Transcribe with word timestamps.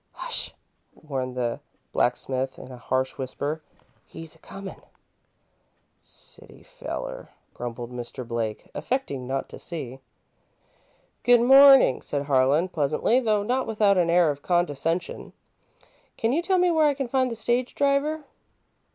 "Hush!" 0.13 0.55
warned 0.95 1.37
the 1.37 1.59
blacksmith, 1.91 2.57
in 2.57 2.71
a 2.71 2.77
harsh 2.77 3.19
whisper. 3.19 3.61
"He's 4.03 4.33
a 4.33 4.39
comin'!" 4.39 4.81
"City 6.01 6.63
feller," 6.63 7.29
grumbled 7.53 7.91
Mr. 7.91 8.27
Blake, 8.27 8.67
affecting 8.73 9.27
not 9.27 9.47
to 9.49 9.59
see. 9.59 9.99
"Good 11.21 11.41
morning," 11.41 12.01
said 12.01 12.23
Harlan, 12.23 12.69
pleasantly, 12.69 13.19
though 13.19 13.43
not 13.43 13.67
without 13.67 13.95
an 13.99 14.09
air 14.09 14.31
of 14.31 14.41
condescension. 14.41 15.33
"Can 16.17 16.33
you 16.33 16.41
tell 16.41 16.57
me 16.57 16.71
where 16.71 16.87
I 16.87 16.95
can 16.95 17.07
find 17.07 17.29
the 17.29 17.35
stage 17.35 17.75
driver?" 17.75 18.23